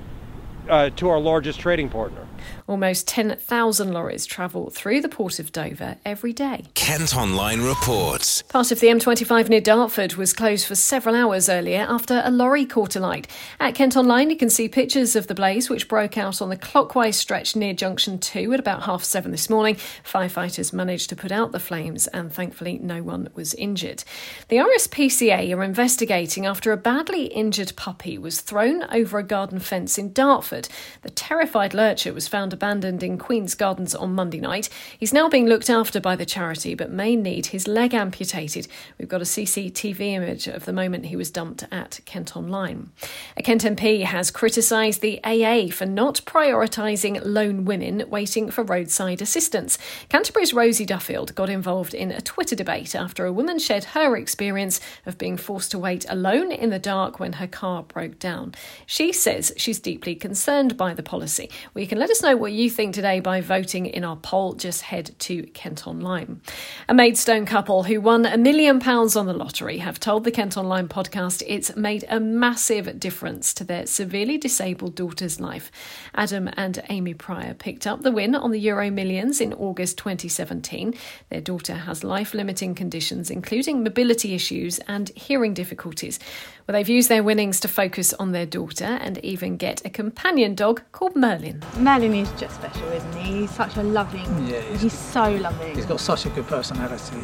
uh, 0.69 0.91
to 0.91 1.09
our 1.09 1.21
largest 1.21 1.61
trading 1.61 1.89
partner. 1.89 2.27
Almost 2.67 3.07
10,000 3.09 3.93
lorries 3.93 4.27
travel 4.27 4.71
through 4.71 5.01
the 5.01 5.09
port 5.09 5.39
of 5.39 5.53
Dover 5.53 5.97
every 6.05 6.33
day. 6.33 6.65
Kent 6.75 7.17
Online 7.17 7.63
reports. 7.63 8.43
Part 8.43 8.73
of 8.73 8.81
the 8.81 8.87
M25 8.87 9.49
near 9.49 9.61
Dartford 9.61 10.15
was 10.15 10.33
closed 10.33 10.67
for 10.67 10.75
several 10.75 11.15
hours 11.15 11.49
earlier 11.49 11.87
after 11.89 12.23
a 12.25 12.31
lorry 12.31 12.65
caught 12.65 12.97
alight. 12.97 13.27
At 13.61 13.75
Kent 13.75 13.97
Online, 13.97 14.31
you 14.31 14.37
can 14.37 14.51
see 14.51 14.69
pictures 14.69 15.15
of 15.15 15.27
the 15.27 15.35
blaze, 15.35 15.69
which 15.69 15.89
broke 15.89 16.17
out 16.17 16.41
on 16.41 16.49
the 16.49 16.57
clockwise 16.57 17.17
stretch 17.17 17.55
near 17.55 17.75
Junction 17.75 18.19
2 18.19 18.53
at 18.55 18.61
about 18.61 18.85
half 18.85 19.05
seven 19.05 19.31
this 19.31 19.51
morning. 19.51 19.77
Firefighters 20.05 20.73
managed 20.73 21.11
to 21.11 21.17
put 21.17 21.33
out 21.33 21.53
the 21.53 21.61
flames, 21.61 22.07
and 22.09 22.33
thankfully, 22.33 22.79
no 22.79 23.03
one 23.03 23.29
was 23.35 23.55
injured. 23.55 24.05
The 24.49 24.57
RSPCA 24.57 25.55
are 25.55 25.63
investigating 25.63 26.47
after 26.47 26.73
a 26.73 26.77
badly 26.77 27.27
injured 27.27 27.75
puppy 27.77 28.17
was 28.17 28.41
thrown 28.41 28.85
over 28.85 29.19
a 29.19 29.23
garden 29.23 29.59
fence 29.59 29.99
in 29.99 30.13
Dartford. 30.13 30.54
The 31.03 31.11
terrified 31.11 31.75
lurcher 31.75 32.13
was 32.13 32.29
found 32.29 32.53
abandoned 32.53 33.03
in 33.03 33.19
Queen's 33.19 33.55
Gardens 33.55 33.95
on 33.95 34.15
Monday 34.15 34.41
night. 34.41 34.69
He's 34.99 35.13
now 35.13 35.29
being 35.29 35.47
looked 35.47 35.69
after 35.69 36.01
by 36.01 36.17
the 36.17 36.25
charity 36.25 36.75
but 36.75 36.91
may 36.91 37.17
need 37.17 37.47
his 37.47 37.67
leg 37.67 37.93
amputated. 37.93 38.69
We've 38.99 39.09
got 39.09 39.21
a 39.21 39.25
CCTV 39.25 40.01
image 40.01 40.47
of 40.47 40.65
the 40.65 40.73
moment 40.73 41.07
he 41.07 41.17
was 41.17 41.31
dumped 41.31 41.65
at 41.73 42.01
Kent 42.05 42.37
Online. 42.37 42.91
A 43.37 43.43
Kent 43.43 43.65
MP 43.65 44.05
has 44.05 44.31
criticised 44.31 45.01
the 45.01 45.21
AA 45.25 45.73
for 45.73 45.87
not 45.87 46.21
prioritising 46.25 47.21
lone 47.25 47.65
women 47.65 48.05
waiting 48.09 48.51
for 48.51 48.63
roadside 48.63 49.21
assistance. 49.21 49.77
Canterbury's 50.09 50.55
Rosie 50.55 50.87
Duffield 50.87 51.35
got 51.35 51.51
involved 51.51 51.95
in 51.95 52.13
a 52.13 52.21
Twitter 52.21 52.55
debate 52.55 52.95
after 52.95 53.27
a 53.27 53.33
woman 53.33 53.59
shared 53.59 53.85
her 53.85 54.17
experience 54.17 54.81
of 55.05 55.19
being 55.19 55.37
forced 55.37 55.71
to 55.73 55.79
wait 55.79 56.07
alone 56.09 56.53
in 56.53 56.71
the 56.71 56.79
dark 56.79 57.19
when 57.19 57.35
her 57.35 57.49
car 57.49 57.83
broke 57.83 58.19
down. 58.19 58.55
She 58.87 59.13
says 59.13 59.53
she's 59.57 59.81
deeply 59.81 60.15
concerned 60.15 60.44
by 60.45 60.93
the 60.93 61.03
policy. 61.03 61.49
Well, 61.73 61.81
you 61.81 61.89
can 61.89 61.99
let 61.99 62.11
us 62.11 62.23
know 62.23 62.37
what 62.37 62.53
you 62.53 62.69
think 62.69 62.95
today 62.95 63.21
by 63.21 63.41
voting 63.41 63.87
in 63.87 64.05
our 64.05 64.17
poll. 64.17 64.53
Just 64.53 64.83
head 64.83 65.15
to 65.21 65.45
Kent 65.55 65.87
Online. 65.87 66.43
A 66.87 66.93
Maidstone 66.93 67.47
couple 67.47 67.85
who 67.85 67.99
won 67.99 68.27
a 68.27 68.37
million 68.37 68.79
pounds 68.79 69.17
on 69.17 69.25
the 69.25 69.33
lottery 69.33 69.79
have 69.79 69.99
told 69.99 70.25
the 70.25 70.31
Kent 70.31 70.59
Online 70.59 70.87
podcast 70.87 71.43
it's 71.47 71.75
made 71.77 72.05
a 72.11 72.21
massive 72.21 73.01
difference 73.01 73.55
to 73.55 73.65
their 73.65 73.87
severely 73.87 74.37
disabled 74.37 74.95
daughter's 74.95 75.41
life. 75.41 75.73
Adam 76.15 76.51
and 76.59 76.83
Amy 76.91 77.15
Pryor 77.15 77.55
picked 77.55 77.87
up 77.87 78.03
the 78.03 78.13
win 78.13 78.35
on 78.35 78.51
the 78.51 78.61
Euro 78.61 78.91
Millions 78.91 79.41
in 79.41 79.55
August 79.55 79.97
2017. 79.97 80.95
Their 81.31 81.41
daughter 81.41 81.75
has 81.75 82.05
life 82.05 82.35
limiting 82.35 82.75
conditions, 82.75 83.31
including 83.31 83.83
mobility 83.83 84.35
issues 84.35 84.79
and 84.81 85.09
hearing 85.17 85.55
difficulties. 85.55 86.19
Well, 86.67 86.75
they've 86.75 86.89
used 86.89 87.09
their 87.09 87.23
winnings 87.23 87.61
to 87.61 87.69
focus 87.69 88.13
on 88.13 88.33
their 88.33 88.47
daughter 88.47 88.85
and 88.85 89.17
even 89.19 89.57
get 89.57 89.85
a 89.87 89.91
companion 89.91 90.34
dog 90.35 90.83
called 90.91 91.15
Merlin. 91.15 91.63
Merlin 91.79 92.13
is 92.15 92.31
just 92.33 92.57
special, 92.57 92.89
isn't 92.89 93.13
he? 93.15 93.41
He's 93.41 93.51
such 93.53 93.77
a 93.77 93.83
loving. 93.85 94.27
Yeah, 94.49 94.61
he's, 94.63 94.83
he's 94.83 94.93
so 94.93 95.31
loving. 95.31 95.77
He's 95.77 95.87
got 95.87 96.01
such 96.01 96.27
a 96.27 96.29
good 96.31 96.47
personality. 96.49 97.21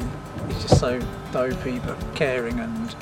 He's 0.46 0.62
just 0.62 0.78
so 0.78 1.00
dopey 1.32 1.80
but 1.80 1.98
caring 2.14 2.60
and 2.60 2.94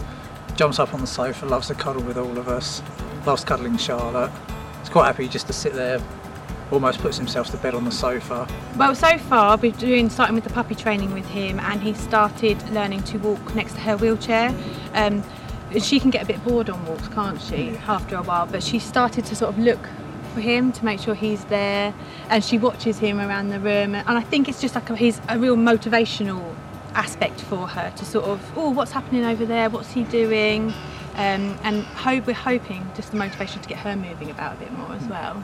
jumps 0.56 0.78
up 0.78 0.94
on 0.94 1.02
the 1.02 1.06
sofa, 1.06 1.44
loves 1.44 1.68
to 1.68 1.74
cuddle 1.74 2.02
with 2.02 2.16
all 2.16 2.38
of 2.38 2.48
us, 2.48 2.82
loves 3.26 3.44
cuddling 3.44 3.76
Charlotte. 3.76 4.32
He's 4.80 4.88
quite 4.88 5.06
happy 5.06 5.28
just 5.28 5.46
to 5.48 5.52
sit 5.52 5.74
there, 5.74 6.00
almost 6.70 7.00
puts 7.00 7.18
himself 7.18 7.50
to 7.50 7.58
bed 7.58 7.74
on 7.74 7.84
the 7.84 7.92
sofa. 7.92 8.48
Well, 8.76 8.94
so 8.94 9.18
far 9.18 9.56
we've 9.56 9.72
been 9.72 9.80
doing 9.80 10.10
starting 10.10 10.34
with 10.34 10.44
the 10.44 10.50
puppy 10.50 10.74
training 10.74 11.12
with 11.12 11.26
him, 11.26 11.60
and 11.60 11.82
he 11.82 11.92
started 11.92 12.60
learning 12.70 13.02
to 13.04 13.18
walk 13.18 13.54
next 13.54 13.74
to 13.74 13.80
her 13.80 13.96
wheelchair. 13.98 14.54
Um, 14.94 15.22
she 15.80 16.00
can 16.00 16.10
get 16.10 16.22
a 16.22 16.26
bit 16.26 16.42
bored 16.44 16.70
on 16.70 16.84
walks, 16.86 17.08
can't 17.08 17.40
she, 17.40 17.70
after 17.86 18.16
a 18.16 18.22
while? 18.22 18.46
But 18.46 18.62
she 18.62 18.78
started 18.78 19.24
to 19.26 19.36
sort 19.36 19.52
of 19.54 19.58
look 19.58 19.88
for 20.34 20.40
him 20.40 20.72
to 20.72 20.84
make 20.84 21.00
sure 21.00 21.14
he's 21.14 21.44
there, 21.46 21.94
and 22.28 22.44
she 22.44 22.58
watches 22.58 22.98
him 22.98 23.20
around 23.20 23.48
the 23.48 23.60
room. 23.60 23.94
And 23.94 24.08
I 24.08 24.20
think 24.20 24.48
it's 24.48 24.60
just 24.60 24.74
like 24.74 24.90
a, 24.90 24.96
he's 24.96 25.20
a 25.28 25.38
real 25.38 25.56
motivational 25.56 26.54
aspect 26.94 27.40
for 27.42 27.66
her 27.68 27.92
to 27.96 28.04
sort 28.04 28.24
of, 28.26 28.40
oh, 28.56 28.70
what's 28.70 28.92
happening 28.92 29.24
over 29.24 29.44
there? 29.46 29.70
What's 29.70 29.92
he 29.92 30.04
doing? 30.04 30.72
Um, 31.14 31.58
and 31.64 31.82
hope 31.82 32.26
we're 32.26 32.32
hoping 32.32 32.88
just 32.94 33.10
the 33.10 33.16
motivation 33.16 33.60
to 33.60 33.68
get 33.68 33.78
her 33.78 33.96
moving 33.96 34.30
about 34.30 34.56
a 34.56 34.60
bit 34.60 34.72
more 34.72 34.92
as 34.92 35.04
well. 35.06 35.42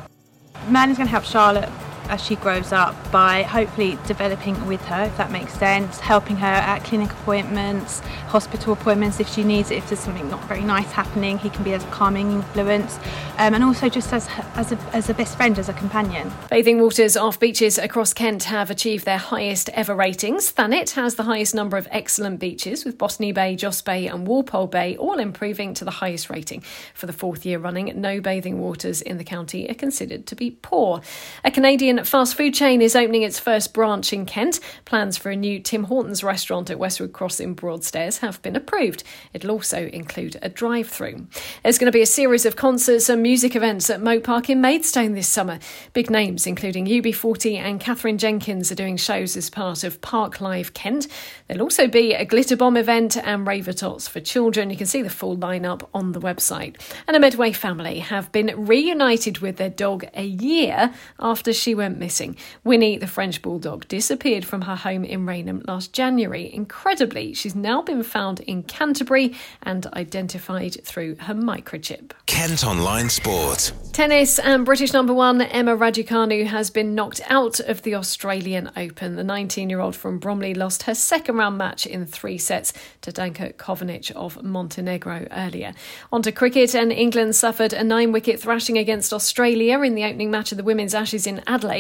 Merlin's 0.69 0.97
going 0.97 1.09
to 1.09 1.11
help 1.11 1.25
Charlotte 1.25 1.69
as 2.09 2.23
she 2.23 2.37
grows 2.37 2.73
up 2.73 2.95
by 3.11 3.43
hopefully 3.43 3.99
developing 4.07 4.67
with 4.67 4.81
her, 4.87 5.05
if 5.05 5.17
that 5.17 5.31
makes 5.31 5.53
sense, 5.55 6.01
helping 6.01 6.37
her 6.37 6.47
at 6.47 6.85
clinic 6.85 7.11
appointments, 7.11 8.01
hospital 8.29 8.73
appointments 8.73 9.21
if 9.21 9.29
she 9.29 9.45
needs 9.45 9.71
it, 9.71 9.77
if 9.77 9.89
there's 9.89 10.01
something 10.01 10.29
not 10.29 10.43
very 10.45 10.63
nice 10.63 10.91
happening, 10.93 11.39
he 11.39 11.51
can 11.51 11.65
be 11.65 11.73
as 11.73 11.85
a 11.85 11.87
calming 11.89 12.33
influence, 12.33 12.99
um, 13.39 13.55
and 13.55 13.65
also 13.65 13.89
just 13.89 14.13
as, 14.13 14.29
as, 14.55 14.73
a, 14.73 14.79
as 14.93 15.09
a 15.09 15.15
best 15.15 15.37
friend, 15.37 15.59
as 15.59 15.69
a 15.69 15.73
companion. 15.73 16.31
Bathing 16.51 16.81
waters 16.81 17.17
off 17.17 17.41
beaches 17.41 17.79
across 17.79 18.13
Kent 18.13 18.45
have 18.45 18.71
achieved 18.71 19.05
their 19.05 19.19
highest 19.19 19.69
ever 19.71 19.95
ratings. 19.95 20.51
Thanet 20.51 20.91
has 20.91 21.15
the 21.15 21.25
highest 21.25 21.55
number 21.55 21.77
of 21.77 21.89
excellent 21.91 22.41
beaches, 22.41 22.85
with 22.85 22.99
Botany 22.99 23.33
Bay, 23.33 23.57
Joss 23.57 23.83
Bay, 23.83 24.07
and 24.07 24.27
Walpole 24.27 24.67
Bay 24.67 24.97
all 24.97 25.19
improving 25.19 25.75
to 25.75 25.85
the 25.85 25.91
highest 25.91 26.31
rating. 26.31 26.63
For 26.95 27.07
the 27.07 27.13
fourth 27.13 27.47
year 27.47 27.59
running, 27.59 27.93
no 28.01 28.21
bathing 28.21 28.59
waters 28.59 29.01
in 29.03 29.19
the 29.19 29.25
county 29.25 29.69
are 29.71 29.75
considered 29.75 30.27
to 30.27 30.37
be 30.37 30.51
poor. 30.51 31.01
A 31.45 31.51
Canadian 31.51 31.94
fast 32.03 32.35
food 32.35 32.55
chain 32.55 32.83
is 32.83 32.97
opening 32.97 33.23
its 33.23 33.39
first 33.39 33.75
branch 33.75 34.13
in 34.13 34.27
Kent. 34.27 34.59
Plans 34.85 35.17
for 35.17 35.31
a 35.31 35.37
new 35.37 35.61
Tim 35.61 35.85
Hortons 35.85 36.25
restaurant 36.25 36.71
at 36.71 36.79
Westwood 36.79 37.13
Cross 37.13 37.41
in 37.41 37.55
Broadstairs 37.55 38.19
have 38.19 38.41
been 38.43 38.57
approved. 38.57 39.05
It'll 39.33 39.51
also 39.51 39.87
include 39.89 40.39
a 40.41 40.49
drive 40.49 40.89
through. 40.89 41.27
There's 41.63 41.79
going 41.79 41.93
to 41.93 41.97
be 41.97 42.03
a 42.03 42.07
series 42.07 42.47
of 42.47 42.57
concerts 42.57 43.09
and 43.09 43.23
music 43.23 43.55
events 43.55 43.91
at 43.91 44.01
Mote 44.01 44.25
Park 44.25 44.49
in 44.49 44.61
Maidstone 44.61 45.13
this 45.13 45.29
summer. 45.29 45.59
Big 45.93 46.11
names 46.11 46.47
including 46.47 46.87
UB40 46.87 47.59
and 47.59 47.79
Katherine 47.79 48.19
Jenkins 48.19 48.73
are 48.73 48.77
doing 48.77 48.97
shows 48.97 49.37
as 49.37 49.51
part 49.51 49.85
of 49.85 50.01
Park 50.01 50.41
Live 50.41 50.75
Kent. 50.75 51.07
There'll 51.47 51.63
also 51.63 51.87
be 51.87 52.15
a 52.15 52.25
glitter 52.25 52.57
bomb 52.57 52.77
event 52.77 53.17
and 53.17 53.47
raver 53.47 53.73
tots 53.73 54.09
for 54.09 54.21
children. 54.21 54.71
You 54.71 54.77
can 54.77 54.87
see 54.87 55.03
the 55.03 55.11
full 55.11 55.37
lineup 55.37 55.87
on 55.93 56.13
the 56.13 56.21
website. 56.21 56.81
And 57.07 57.17
a 57.17 57.21
Medway 57.21 57.53
family 57.53 57.99
have 57.99 58.33
been 58.33 58.67
reunited 58.67 59.39
with 59.39 59.57
their 59.57 59.71
dog 59.71 60.07
a 60.15 60.25
year 60.25 60.93
after 61.19 61.53
she 61.53 61.75
went 61.75 61.84
missing. 61.91 62.37
Winnie, 62.63 62.97
the 62.97 63.07
French 63.07 63.43
bulldog, 63.43 63.89
disappeared 63.89 64.45
from 64.45 64.63
her 64.63 64.77
home 64.77 65.05
in 65.05 65.27
Rainham 65.27 65.63
last 65.67 65.93
January. 65.93 66.53
Incredibly, 66.53 67.35
she's 67.35 67.55
now 67.55 67.83
been 67.83 68.03
found 68.03 68.41
in 68.41 68.63
Canterbury 68.63 69.35
and 69.63 69.87
identified 69.95 70.85
through 70.85 71.17
her 71.21 71.35
microchip. 71.35 72.13
Kent 72.27 72.65
Online 72.65 73.09
Sport. 73.09 73.73
Tennis 73.93 74.39
and 74.39 74.65
British 74.65 74.93
number 74.93 75.15
one 75.15 75.41
Emma 75.41 75.77
Raducanu 75.77 76.47
has 76.47 76.71
been 76.71 76.95
knocked 76.95 77.21
out 77.29 77.61
of 77.61 77.83
the 77.83 77.95
Australian 77.95 78.71
Open. 78.77 79.17
The 79.17 79.25
19 79.25 79.71
year 79.71 79.81
old 79.81 79.95
from 79.95 80.19
Bromley 80.19 80.55
lost 80.55 80.85
her 80.85 80.95
second 80.95 81.37
round 81.37 81.59
match 81.59 81.87
in 81.87 82.07
three 82.07 82.39
sets 82.39 82.73
to 83.03 83.13
Danka 83.13 83.55
Kovinic 83.55 84.11
of 84.13 84.43
Montenegro 84.43 85.29
earlier. 85.31 85.75
On 86.13 86.23
to 86.23 86.33
cricket, 86.33 86.75
and 86.75 86.93
England 86.93 87.37
suffered 87.37 87.73
a 87.73 87.85
nine 87.85 88.13
wicket 88.13 88.41
thrashing 88.41 88.79
against 88.79 89.13
Australia 89.13 89.81
in 89.83 89.95
the 89.95 90.05
opening 90.05 90.31
match 90.31 90.53
of 90.53 90.59
the 90.59 90.65
Women's 90.65 90.95
Ashes 90.95 91.27
in 91.27 91.43
Adelaide. 91.47 91.74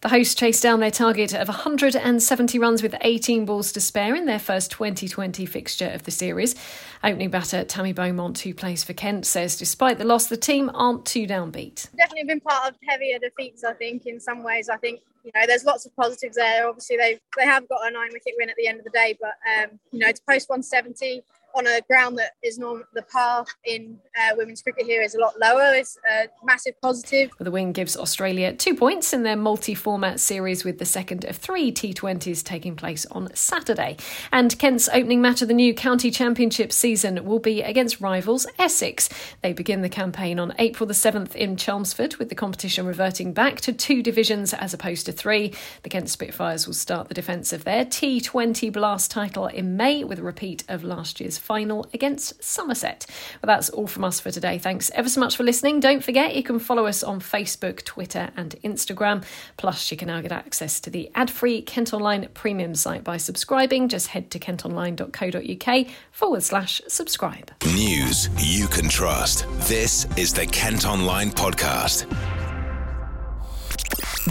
The 0.00 0.08
hosts 0.08 0.34
chased 0.34 0.62
down 0.62 0.80
their 0.80 0.90
target 0.90 1.32
of 1.32 1.48
170 1.48 2.58
runs 2.58 2.82
with 2.82 2.94
18 3.00 3.44
balls 3.44 3.72
to 3.72 3.80
spare 3.80 4.14
in 4.14 4.26
their 4.26 4.38
first 4.38 4.70
2020 4.70 5.46
fixture 5.46 5.88
of 5.88 6.02
the 6.04 6.10
series. 6.10 6.54
Opening 7.02 7.30
batter 7.30 7.64
Tammy 7.64 7.92
Beaumont, 7.92 8.40
who 8.40 8.52
plays 8.54 8.84
for 8.84 8.92
Kent, 8.92 9.26
says 9.26 9.56
despite 9.56 9.98
the 9.98 10.04
loss, 10.04 10.26
the 10.26 10.36
team 10.36 10.70
aren't 10.74 11.06
too 11.06 11.26
downbeat. 11.26 11.88
Definitely 11.96 12.24
been 12.24 12.40
part 12.40 12.68
of 12.68 12.76
heavier 12.88 13.18
defeats, 13.18 13.64
I 13.64 13.72
think, 13.74 14.06
in 14.06 14.20
some 14.20 14.42
ways. 14.42 14.68
I 14.68 14.76
think 14.76 15.00
you 15.24 15.32
know, 15.34 15.46
there's 15.46 15.64
lots 15.64 15.86
of 15.86 15.94
positives 15.96 16.36
there. 16.36 16.68
Obviously, 16.68 16.96
they 16.96 17.18
they 17.36 17.44
have 17.44 17.68
got 17.68 17.86
a 17.86 17.90
nine 17.90 18.10
wicket 18.12 18.34
win 18.38 18.48
at 18.48 18.56
the 18.56 18.68
end 18.68 18.78
of 18.78 18.84
the 18.84 18.90
day, 18.90 19.18
but 19.20 19.34
um, 19.58 19.78
you 19.90 19.98
know, 19.98 20.12
to 20.12 20.20
post 20.28 20.48
170 20.48 21.22
on 21.56 21.66
a 21.66 21.80
ground 21.88 22.18
that 22.18 22.32
is 22.42 22.58
norm 22.58 22.84
the 22.92 23.02
par 23.02 23.46
in 23.64 23.98
uh, 24.20 24.34
women's 24.36 24.60
cricket 24.60 24.84
here 24.84 25.02
is 25.02 25.14
a 25.14 25.18
lot 25.18 25.32
lower. 25.40 25.74
It's 25.74 25.98
a 26.08 26.26
massive 26.44 26.78
positive. 26.82 27.30
The 27.38 27.50
win 27.50 27.72
gives 27.72 27.96
Australia 27.96 28.52
two 28.52 28.74
points 28.74 29.12
in 29.12 29.22
their 29.22 29.36
multi-format 29.36 30.20
series 30.20 30.64
with 30.64 30.78
the 30.78 30.84
second 30.84 31.24
of 31.24 31.36
three 31.36 31.72
T20s 31.72 32.44
taking 32.44 32.76
place 32.76 33.06
on 33.06 33.34
Saturday. 33.34 33.96
And 34.32 34.56
Kent's 34.58 34.88
opening 34.90 35.22
match 35.22 35.40
of 35.40 35.48
the 35.48 35.54
new 35.54 35.74
county 35.74 36.10
championship 36.10 36.72
season 36.72 37.24
will 37.24 37.38
be 37.38 37.62
against 37.62 38.00
rivals 38.00 38.46
Essex. 38.58 39.08
They 39.42 39.54
begin 39.54 39.80
the 39.80 39.88
campaign 39.88 40.38
on 40.38 40.54
April 40.58 40.86
the 40.86 40.94
7th 40.94 41.34
in 41.34 41.56
Chelmsford 41.56 42.16
with 42.16 42.28
the 42.28 42.34
competition 42.34 42.84
reverting 42.86 43.32
back 43.32 43.60
to 43.62 43.72
two 43.72 44.02
divisions 44.02 44.52
as 44.52 44.74
opposed 44.74 45.06
to 45.06 45.12
three. 45.12 45.54
The 45.82 45.88
Kent 45.88 46.10
Spitfires 46.10 46.66
will 46.66 46.74
start 46.74 47.08
the 47.08 47.14
defence 47.14 47.52
of 47.52 47.64
their 47.64 47.84
T20 47.84 48.72
Blast 48.72 49.10
title 49.10 49.46
in 49.46 49.76
May 49.76 50.04
with 50.04 50.18
a 50.18 50.22
repeat 50.22 50.64
of 50.68 50.84
last 50.84 51.20
year's 51.20 51.38
final 51.46 51.86
against 51.94 52.42
Somerset. 52.42 53.06
Well, 53.42 53.54
that's 53.54 53.70
all 53.70 53.86
from 53.86 54.04
us 54.04 54.18
for 54.18 54.32
today. 54.32 54.58
Thanks 54.58 54.90
ever 54.94 55.08
so 55.08 55.20
much 55.20 55.36
for 55.36 55.44
listening. 55.44 55.80
Don't 55.80 56.02
forget 56.02 56.34
you 56.34 56.42
can 56.42 56.58
follow 56.58 56.86
us 56.86 57.04
on 57.04 57.20
Facebook, 57.20 57.84
Twitter, 57.84 58.30
and 58.36 58.56
Instagram. 58.64 59.24
Plus, 59.56 59.90
you 59.90 59.96
can 59.96 60.08
now 60.08 60.20
get 60.20 60.32
access 60.32 60.80
to 60.80 60.90
the 60.90 61.10
ad 61.14 61.30
free 61.30 61.62
Kent 61.62 61.94
Online 61.94 62.28
premium 62.34 62.74
site 62.74 63.04
by 63.04 63.16
subscribing. 63.16 63.88
Just 63.88 64.08
head 64.08 64.30
to 64.32 64.38
kentonline.co.uk 64.38 65.86
forward 66.10 66.42
slash 66.42 66.80
subscribe. 66.88 67.52
News 67.64 68.28
you 68.38 68.66
can 68.66 68.88
trust. 68.88 69.46
This 69.68 70.06
is 70.16 70.32
the 70.32 70.46
Kent 70.46 70.86
Online 70.86 71.30
Podcast. 71.30 72.45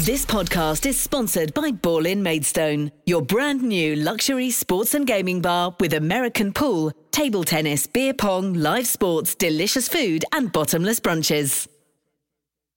This 0.03 0.25
podcast 0.25 0.85
is 0.85 0.99
sponsored 0.99 1.53
by 1.53 1.71
Ball 1.71 2.05
in 2.05 2.21
Maidstone, 2.21 2.91
your 3.05 3.21
brand 3.21 3.63
new 3.63 3.95
luxury 3.95 4.51
sports 4.51 4.93
and 4.93 5.07
gaming 5.07 5.39
bar 5.39 5.73
with 5.79 5.93
American 5.93 6.51
pool, 6.51 6.91
table 7.11 7.45
tennis, 7.45 7.87
beer 7.87 8.13
pong, 8.13 8.55
live 8.55 8.87
sports, 8.87 9.35
delicious 9.35 9.87
food, 9.87 10.25
and 10.33 10.51
bottomless 10.51 10.99
brunches. 10.99 11.69